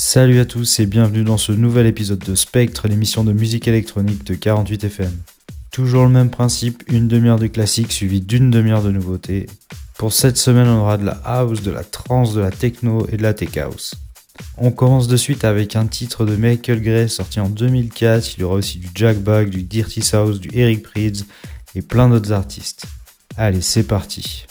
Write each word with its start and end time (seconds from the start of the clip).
Salut 0.00 0.38
à 0.38 0.44
tous 0.44 0.78
et 0.78 0.86
bienvenue 0.86 1.24
dans 1.24 1.38
ce 1.38 1.50
nouvel 1.50 1.84
épisode 1.86 2.20
de 2.20 2.36
Spectre, 2.36 2.86
l'émission 2.86 3.24
de 3.24 3.32
musique 3.32 3.66
électronique 3.66 4.22
de 4.22 4.36
48 4.36 4.84
FM. 4.84 5.12
Toujours 5.72 6.04
le 6.04 6.08
même 6.08 6.30
principe, 6.30 6.84
une 6.86 7.08
demi-heure 7.08 7.40
de 7.40 7.48
classique 7.48 7.90
suivie 7.90 8.20
d'une 8.20 8.48
demi-heure 8.48 8.84
de 8.84 8.92
nouveautés. 8.92 9.46
Pour 9.98 10.12
cette 10.12 10.36
semaine, 10.36 10.68
on 10.68 10.82
aura 10.82 10.98
de 10.98 11.04
la 11.04 11.20
house, 11.24 11.62
de 11.62 11.72
la 11.72 11.82
trance, 11.82 12.32
de 12.32 12.40
la 12.40 12.52
techno 12.52 13.08
et 13.10 13.16
de 13.16 13.22
la 13.24 13.34
tech 13.34 13.56
house. 13.56 13.96
On 14.56 14.70
commence 14.70 15.08
de 15.08 15.16
suite 15.16 15.44
avec 15.44 15.74
un 15.74 15.88
titre 15.88 16.24
de 16.24 16.36
Michael 16.36 16.80
Gray 16.80 17.08
sorti 17.08 17.40
en 17.40 17.48
2004. 17.48 18.36
Il 18.36 18.42
y 18.42 18.44
aura 18.44 18.54
aussi 18.54 18.78
du 18.78 18.90
Jack 18.94 19.18
Bug, 19.18 19.50
du 19.50 19.64
Dirty 19.64 20.02
South, 20.02 20.38
du 20.38 20.50
Eric 20.52 20.84
Prydz 20.84 21.26
et 21.74 21.82
plein 21.82 22.08
d'autres 22.08 22.30
artistes. 22.30 22.84
Allez, 23.36 23.62
c'est 23.62 23.82
parti. 23.82 24.46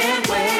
can't 0.00 0.28
wait. 0.30 0.59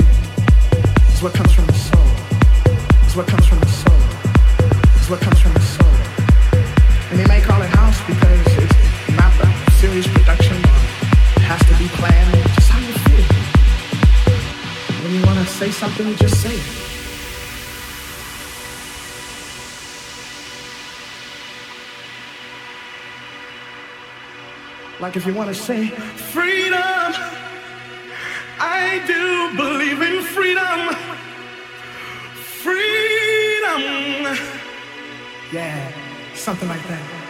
Like 24.99 25.17
if 25.17 25.25
you 25.25 25.33
want 25.33 25.49
to 25.49 25.55
say 25.55 25.87
freedom, 25.87 27.11
I 28.63 29.01
do 29.07 29.57
believe 29.57 30.01
in 30.03 30.21
freedom. 30.21 30.95
Freedom. 32.61 33.81
Yeah, 35.51 35.91
something 36.35 36.69
like 36.69 36.87
that. 36.87 37.20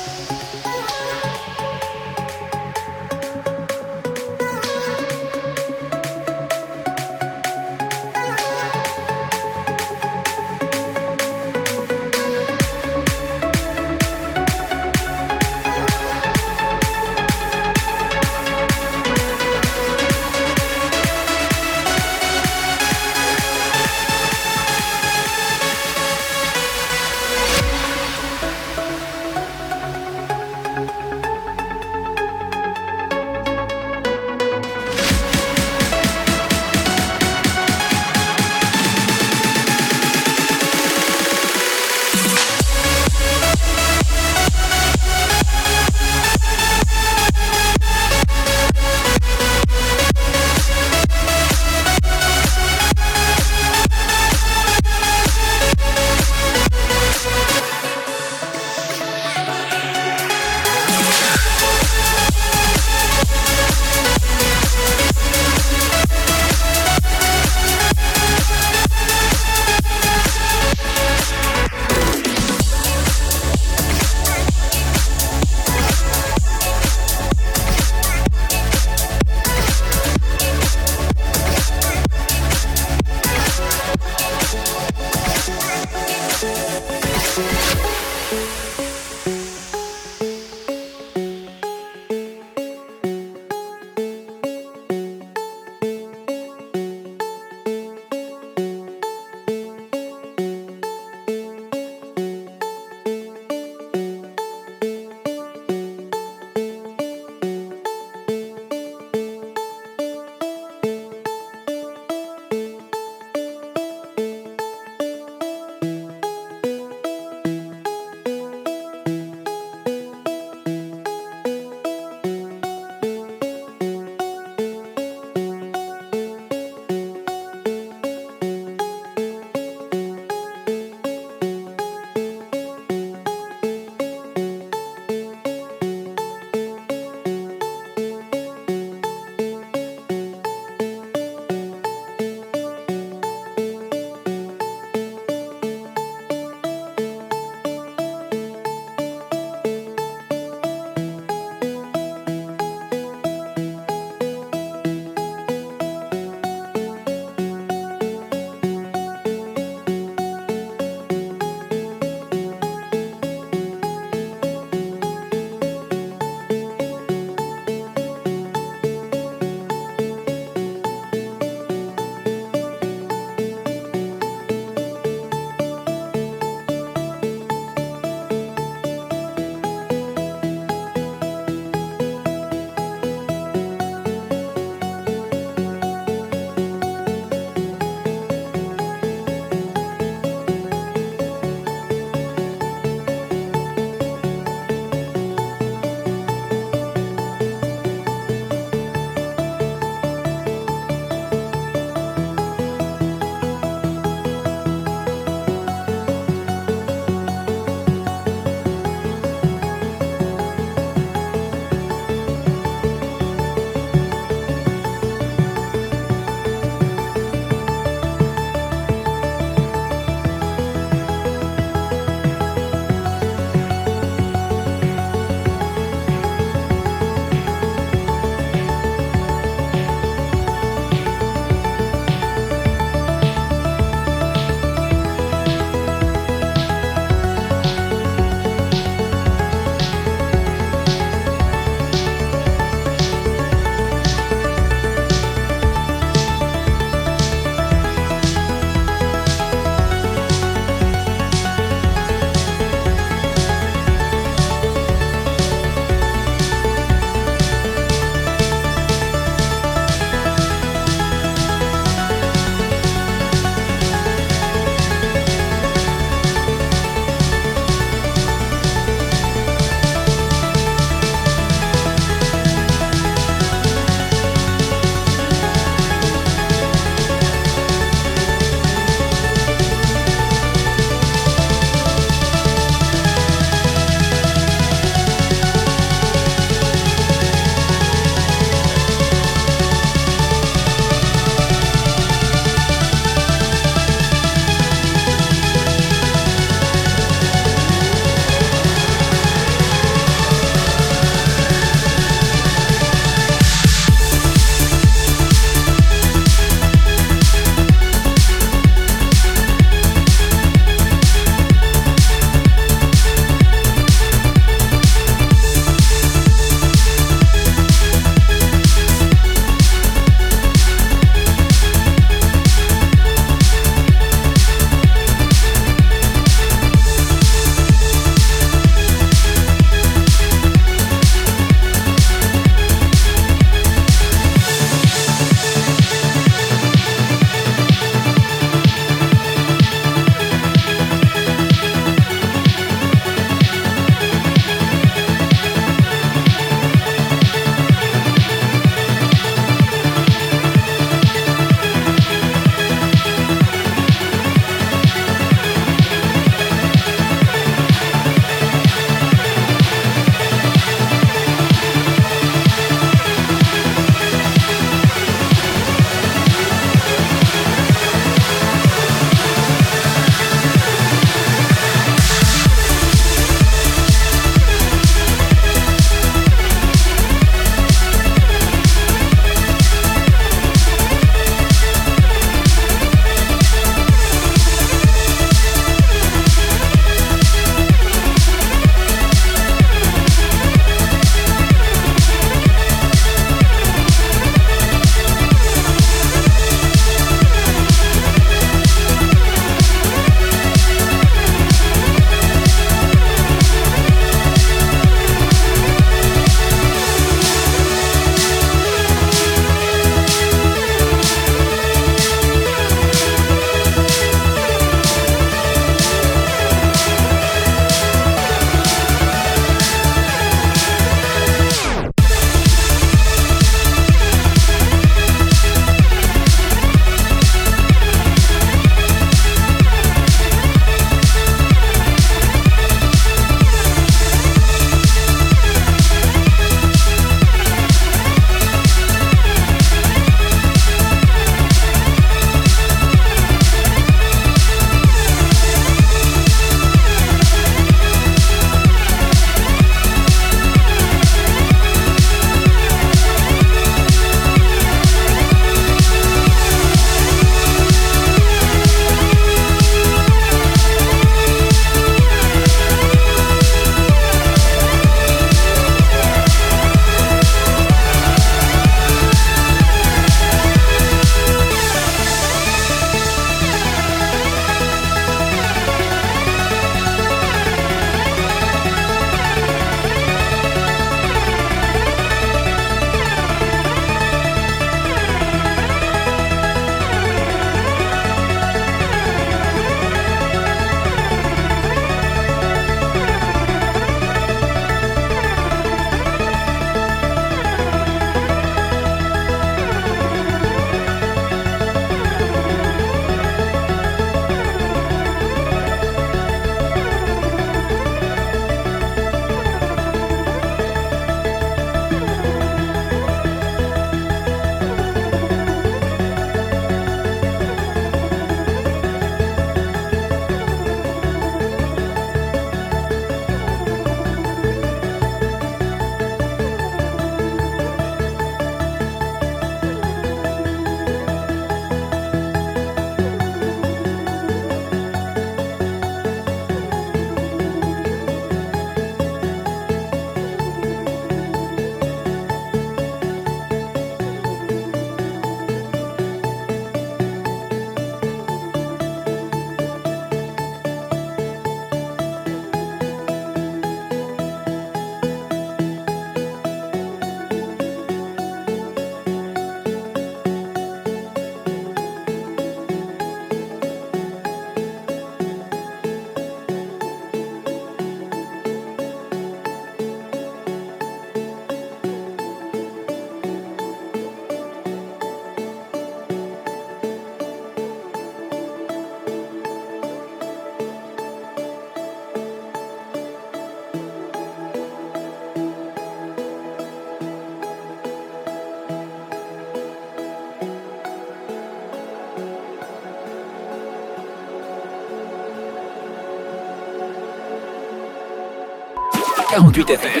48 599.36 599.76
FM. 599.76 600.00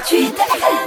48 0.00 0.34
FM. 0.38 0.81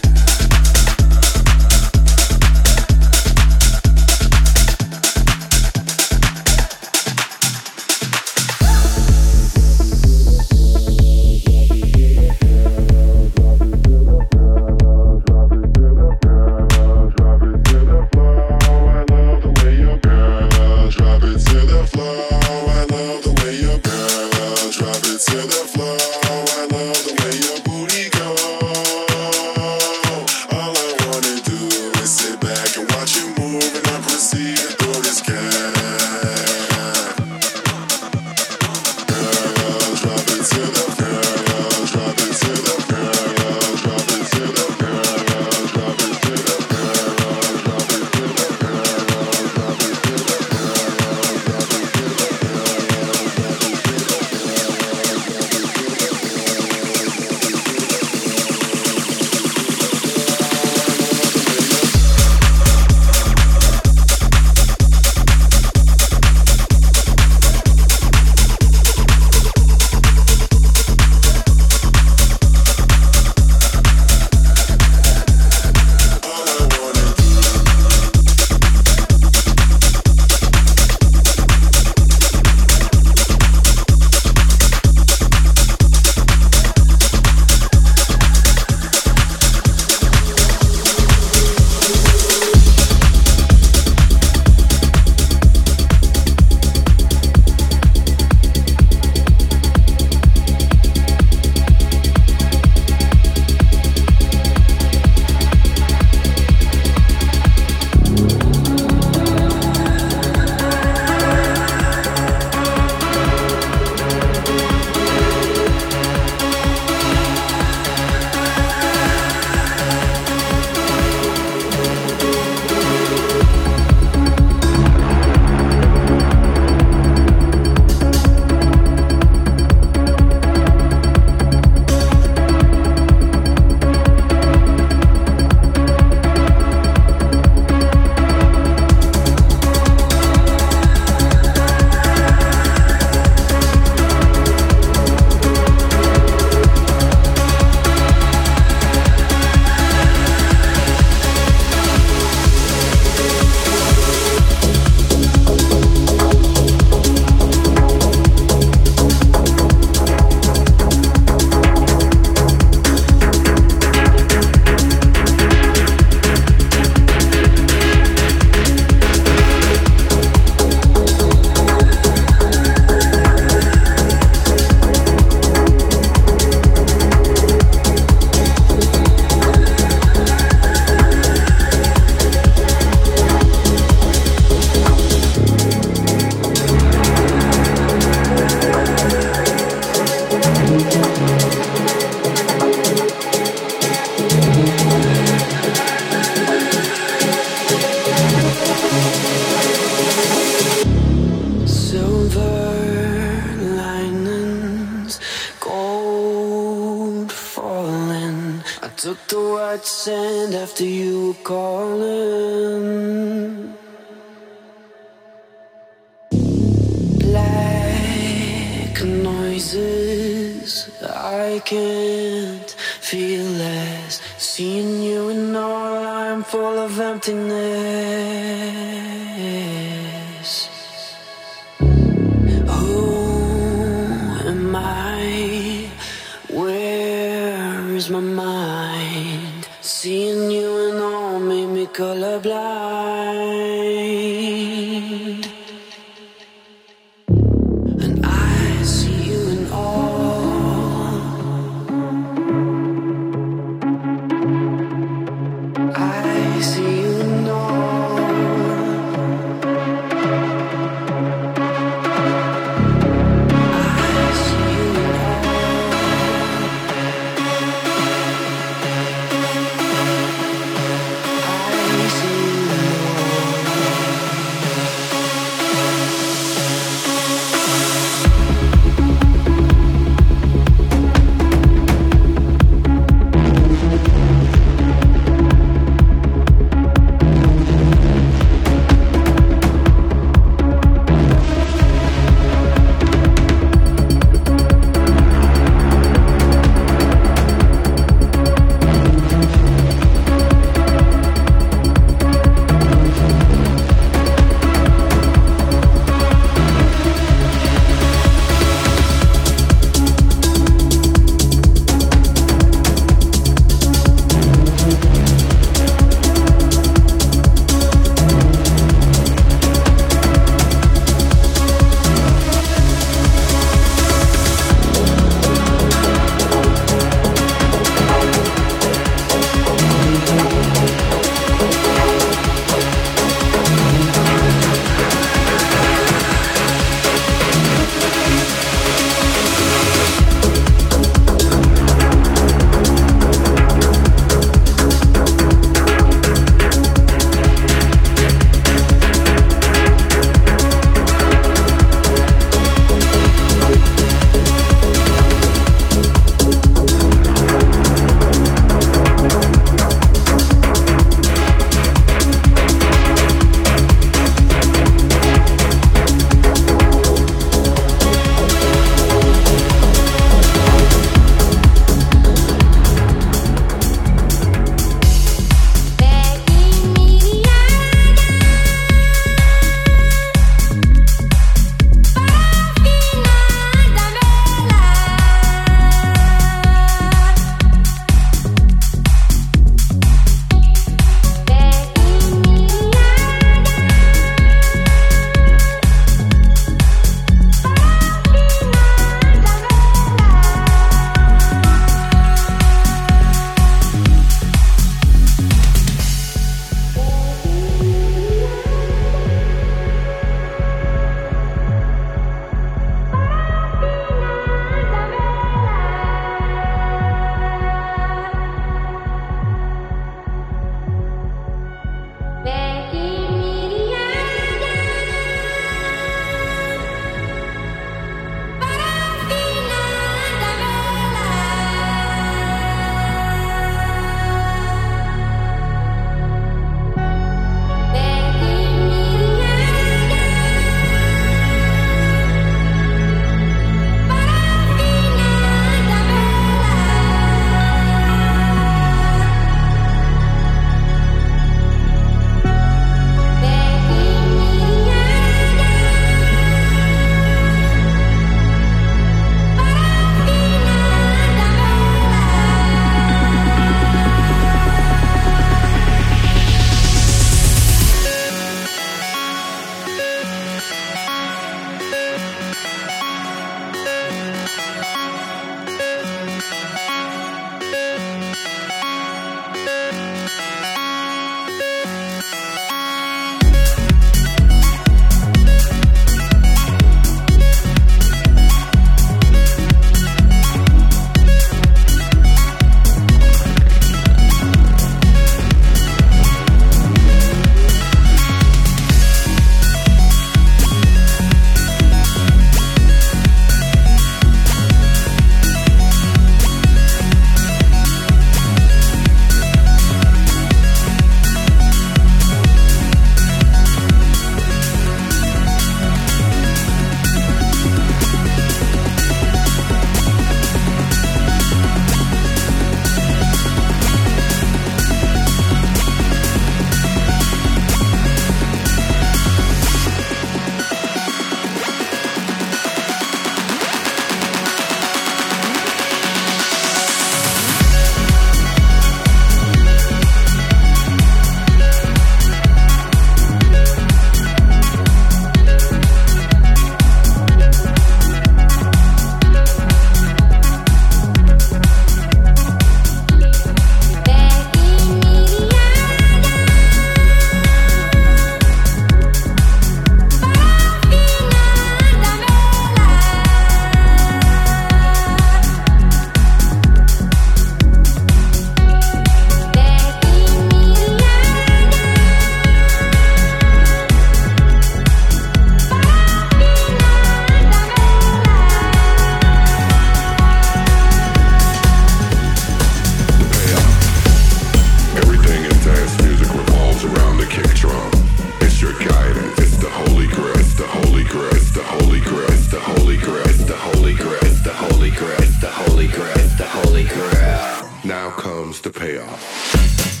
comes 598.17 598.61
the 598.61 598.69
payoff. 598.69 600.00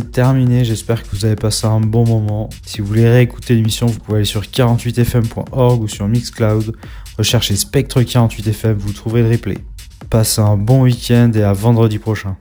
Terminé, 0.00 0.64
j'espère 0.64 1.02
que 1.02 1.08
vous 1.12 1.24
avez 1.24 1.36
passé 1.36 1.66
un 1.66 1.80
bon 1.80 2.06
moment. 2.06 2.50
Si 2.64 2.80
vous 2.80 2.86
voulez 2.86 3.08
réécouter 3.08 3.54
l'émission, 3.54 3.86
vous 3.86 3.98
pouvez 3.98 4.18
aller 4.18 4.24
sur 4.24 4.42
48fm.org 4.42 5.82
ou 5.82 5.88
sur 5.88 6.08
Mixcloud. 6.08 6.74
Recherchez 7.18 7.56
Spectre 7.56 8.00
48fm, 8.00 8.74
vous 8.74 8.92
trouverez 8.92 9.22
le 9.22 9.30
replay. 9.30 9.58
Passez 10.10 10.40
un 10.40 10.56
bon 10.56 10.82
week-end 10.82 11.30
et 11.34 11.42
à 11.42 11.52
vendredi 11.52 11.98
prochain. 11.98 12.36